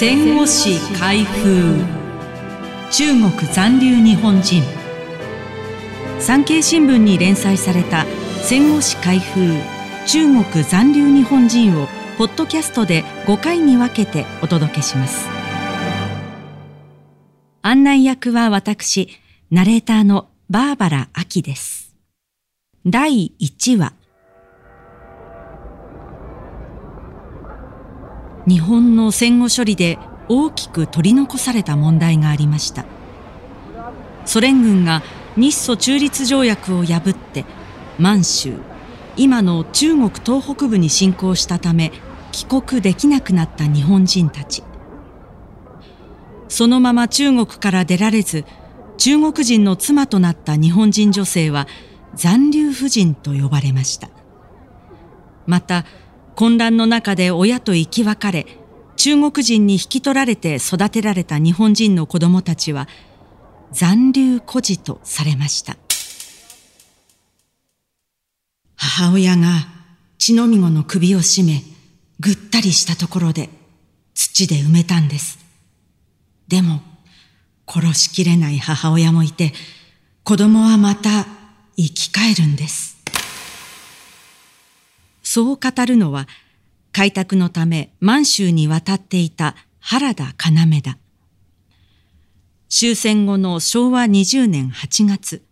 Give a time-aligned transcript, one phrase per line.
[0.00, 1.84] 戦後史開封。
[2.88, 4.62] 中国残留日本人。
[6.20, 8.06] 産経新聞に連載された
[8.44, 9.60] 戦後史開封。
[10.06, 15.28] 中国残留日本人をポッドキャストで5回に分けてお届けします。
[17.62, 19.08] 案内役は私
[19.50, 21.96] ナレーターのバーバラ・アキです。
[22.86, 23.97] 第1話。
[28.48, 29.98] 日本の戦後処理で
[30.28, 32.86] 大きく取り残された問題がありました。
[34.24, 35.02] ソ連軍が
[35.36, 37.44] 日ソ中立条約を破って
[37.98, 38.54] 満州
[39.16, 41.92] 今の中国東北部に侵攻したため
[42.32, 44.62] 帰国できなくなった日本人たち。
[46.48, 48.46] そのまま中国から出られず
[48.96, 51.68] 中国人の妻となった日本人女性は
[52.14, 54.08] 残留婦人と呼ばれました。
[55.46, 55.84] また
[56.38, 58.46] 混乱の中で親と生き別れ、
[58.94, 62.86] 中国人に引き取られて育てられた日本人の子供たちは
[63.72, 65.76] 残留孤児とされました。
[68.76, 69.48] 母親が
[70.18, 71.62] 血のみ子の首を絞め、
[72.20, 73.50] ぐったりしたところで
[74.14, 75.40] 土で埋めたんです。
[76.46, 76.82] でも、
[77.66, 79.52] 殺しきれない母親もいて、
[80.22, 81.26] 子供はまた
[81.76, 82.97] 生き返るんです。
[85.38, 86.26] そう語るのは、
[86.90, 90.98] 開拓のため満州に渡っていた原田要だ。
[92.68, 95.44] 終戦後の昭和20年8月、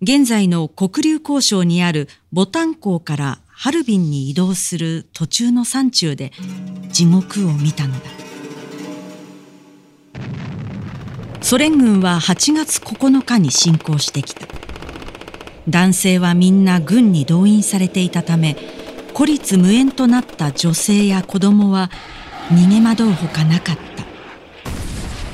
[0.00, 6.30] 現在の黒竜交渉にあるボタン港からハルビンに移動する途中の山中で
[6.92, 8.02] 地獄を見たのだ。
[11.42, 14.46] ソ連軍は8月9日に侵攻してきた。
[15.68, 18.78] 男性はみんな軍に動員されていたため、
[19.20, 21.90] 孤立無縁となった女性や子供は
[22.48, 23.82] 逃げ惑うほかなかった。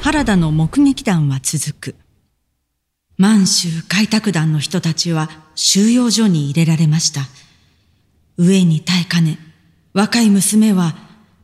[0.02, 1.94] 原田の目撃談は続く。
[3.16, 7.20] 満州開拓団の人たちは収容所に入れられました。
[8.36, 9.38] 上に耐えかね
[9.92, 10.96] 若い娘は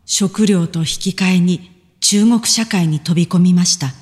[0.05, 3.95] 食料と引き換えに中国社会に飛び込みました。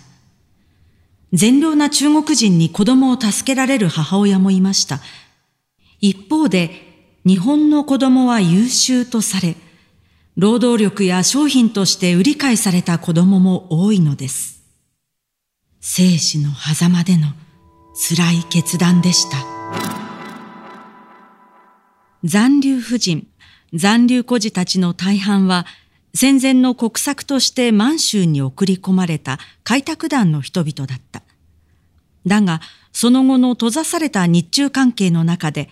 [1.35, 5.01] 善良な中国人に子供を助けられる母親もいました。
[6.01, 6.90] 一方で
[7.27, 9.57] 日本の子供は優秀とされ、
[10.37, 14.63] 労働力や商品として売り買いされた子供も多いのです。
[15.81, 17.29] 生死の狭間での
[17.95, 19.37] 辛い決断でした。
[22.25, 23.27] 残留婦人、
[23.75, 25.67] 残留孤児たちの大半は
[26.15, 31.23] 戦前の国策として満州に送り込まれた開拓団の人々だった。
[32.27, 32.61] だが、
[32.93, 35.69] その後の閉ざされた日中関係の中で、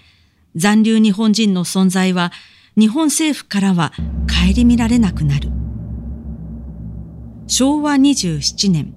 [0.58, 2.32] 残留日本人の存在は
[2.76, 3.92] 日本政府からは
[4.26, 5.50] 顧みられなくなる。
[7.46, 8.94] 昭和27年、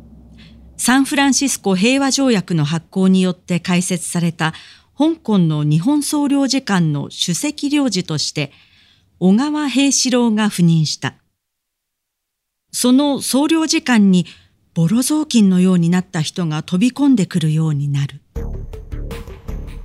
[0.75, 4.53] サンフランシスコ平和条約の発効によって開設された
[4.97, 8.51] 香港の日本総領事館の首席領事として
[9.19, 11.13] 小川平志郎が赴任した。
[12.71, 14.25] その総領事館に
[14.73, 18.21] ボロ雑巾のようになった人が飛び込んでくるようになる。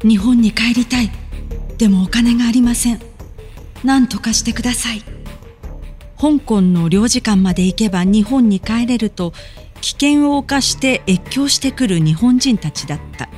[0.03, 1.25] 日本に帰りたい。
[1.79, 3.01] でもお金がありません。
[3.84, 5.03] 何とかしてください。
[6.19, 9.34] 香港の領事館まで行けば日本に帰れると
[9.83, 13.29] 危険を冒して越境してくる日本人たちだった。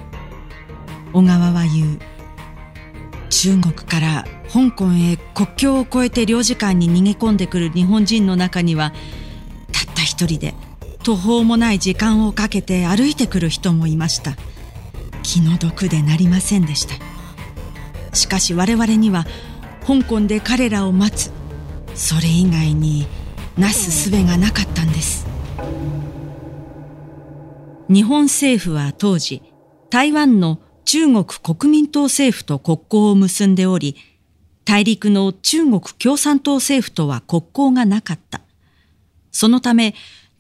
[1.12, 1.98] 小川は言う。
[3.30, 8.92] 中国から香港へ国境を越えて領事館に逃げ込んでくる日本人の中には
[9.72, 10.54] たった一人で
[11.02, 14.36] 途方もない時間をかけて歩いてくる人もいました。
[15.22, 16.94] 気の毒でなりませんでした。
[18.12, 19.26] しかし我々には
[19.86, 21.30] 香港で彼らを待つ。
[21.94, 23.06] それ以外に
[23.56, 25.26] なすすべがなかったんです。
[27.88, 29.42] 日本政府は当時
[29.90, 33.96] 台湾の中国国民党政府と国交を結んでおり
[34.64, 38.42] 大陸の中国共産党政府とは国交がなかった。
[39.32, 39.94] そのため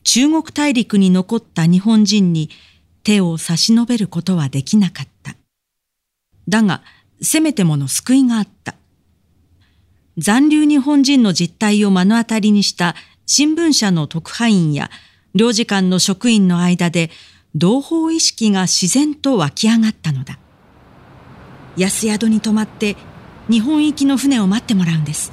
[0.04, 2.50] 中国大陸に残った日本人に
[3.02, 5.34] 手を差し伸べることはできなかった。
[6.48, 6.82] だが
[7.20, 8.74] せめてもの救いがあった。
[10.16, 14.90] 残留日本人の実態を目の当たりにした新聞社の特派員や
[15.34, 17.10] 領事館の職員の間で
[17.54, 20.38] 同胞意識が自然と湧き上がったのだ。
[21.76, 22.96] 安宿に泊まって
[23.48, 25.32] 日本行きの船を待ってもらうんです。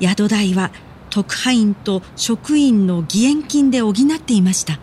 [0.00, 0.70] 宿代は
[1.10, 4.80] 特派員と職員の義援金で補っていました。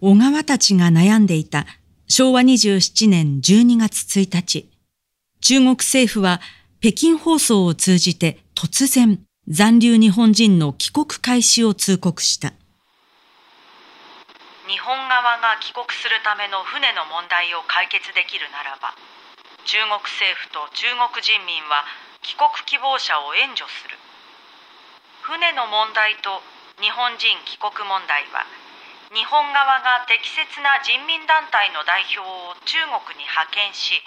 [0.00, 1.66] 小川たちが悩んでいた
[2.10, 4.66] 昭和27年12月1日、
[5.38, 6.40] 中国政府は
[6.82, 12.50] 北京放送を通じて突然残留日本人の帰国開始を通告した。
[14.66, 18.90] 日本側が帰国するための船の問題を解決できるならば、
[19.62, 21.86] 中国政府と中国人民は
[22.26, 23.94] 帰国希望者を援助する。
[25.22, 26.42] 船の問題と
[26.82, 28.50] 日本人帰国問題は、
[29.10, 32.78] 日本側が適切な人民団体の代表を中
[33.10, 33.98] 国に派遣し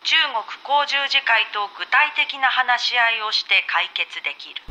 [0.00, 4.64] 中国公十字会と具体的な話し合いをして解決できる。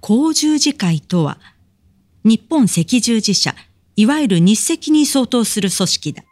[0.00, 1.38] 公十字会とは
[2.24, 3.54] 日本赤十字社
[3.94, 6.24] いわゆる日赤に相当する組織だ。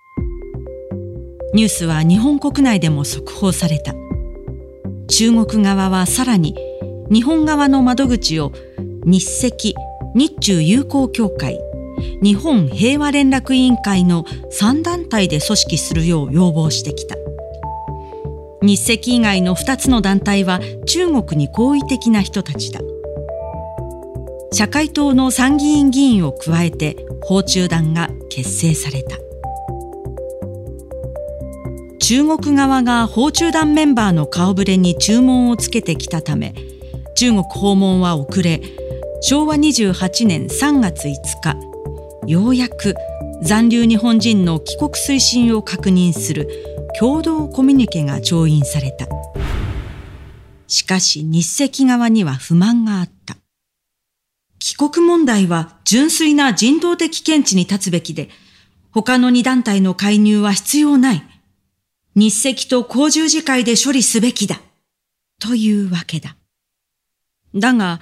[1.54, 3.94] ニュースは日本国内でも速報された。
[5.06, 6.56] 中国側はさらに
[7.08, 8.50] 日本側の窓口を
[9.04, 9.78] 日赤
[10.16, 11.60] 日中友好協会
[12.22, 17.16] 日本平和連絡委員会の3団体で組織するよう要望してきた。
[18.62, 22.80] 日赤以外の2つの団体は中国に好意的な人たちだ。
[24.52, 29.18] 社会党の参議院議員を加えて訪中団が結成された。
[32.08, 36.54] 中国側が訪中団メンバーの顔ぶれに注文をつけてきたため
[37.16, 38.62] 中国訪問は遅れ
[39.20, 41.12] 昭和28年3月5
[41.42, 41.67] 日
[42.28, 42.94] ようやく
[43.40, 46.46] 残留日本人の帰国推進を確認する
[47.00, 49.06] 共同コミュニケが調印された。
[50.66, 53.38] しかし日赤側には不満があった。
[54.58, 58.28] 帰国問題は純粋な人道的見地に立つべきで
[58.90, 61.22] 他の二団体の介入は必要ない。
[62.14, 64.60] 日赤と公十字会で処理すべきだ。
[65.40, 66.36] というわけだ。
[67.54, 68.00] だが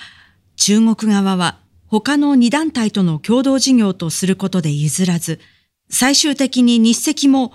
[0.56, 5.40] 中国側は他の二団体との共同事業とすることで譲らず、
[5.88, 7.52] 最終的に日赤も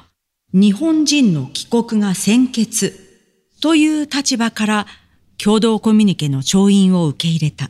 [0.53, 2.97] 日本人の帰国が先決
[3.61, 4.87] という立場から
[5.37, 7.67] 共同コミュニケの調印を受け入れた。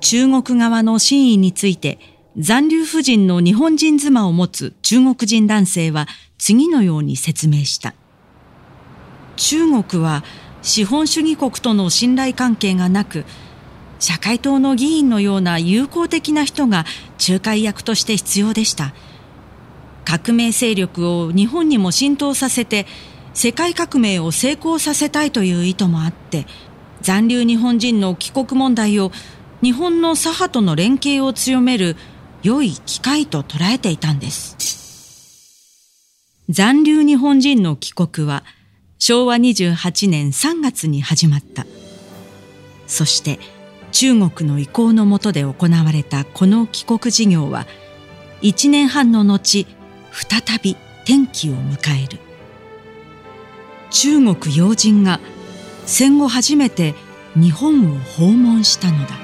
[0.00, 1.98] 中国側の真意について
[2.36, 7.94] 残留婦人の日本人妻を持つ中国人男性は次のように説明した。
[9.36, 10.24] 中国は
[10.62, 13.24] 資本主義国との信頼関係がなく、
[13.98, 16.84] 社会党の議員のような友好的な人が
[17.26, 18.94] 仲介役として必要でした。
[20.04, 22.86] 革命勢力を日本にも浸透させて、
[23.32, 26.46] 世界革命を成功させたいという意図もあって、
[27.00, 29.12] 残留日本人の帰国問題を
[29.62, 31.96] 日本の左派との連携を強める
[32.42, 34.56] 良い機会と捉えていたんです。
[36.50, 38.44] 残留日本人の帰国は
[38.98, 41.66] 昭和28年3月に始まった。
[42.86, 43.40] そして
[43.94, 47.64] 中国の意向のもとで行われたこの帰国事業は
[48.42, 49.66] 1年半の後
[50.10, 52.18] 再び転機を迎える。
[53.90, 55.20] 中国要人が
[55.86, 56.96] 戦後初めて
[57.36, 59.14] 日本を訪問したのだ。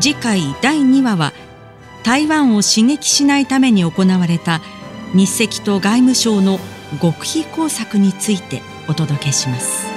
[0.00, 1.32] 次回第2話は
[2.04, 4.60] 台湾を刺激しないために行われた
[5.12, 6.60] 日赤と外務省の
[7.02, 9.93] 極秘工作についてお届けします